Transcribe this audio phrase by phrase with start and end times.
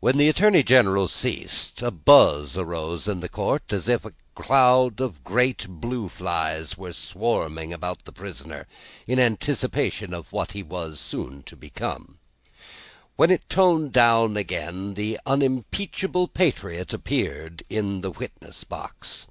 [0.00, 5.00] When the Attorney General ceased, a buzz arose in the court as if a cloud
[5.00, 8.66] of great blue flies were swarming about the prisoner,
[9.06, 12.18] in anticipation of what he was soon to become.
[13.16, 19.26] When toned down again, the unimpeachable patriot appeared in the witness box.